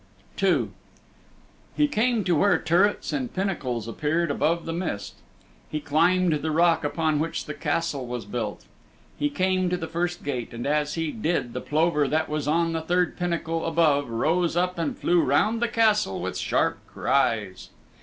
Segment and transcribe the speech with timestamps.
[0.41, 0.69] II
[1.77, 5.13] He came to where turrets and pinnacles appeared above the mist.
[5.69, 8.65] He climbed the rock upon which the Castle was built.
[9.19, 12.73] He came to the first gate, and as he did the plover that was on
[12.73, 17.69] the third pinnacle above rose up and flew round the Castle with sharp cries.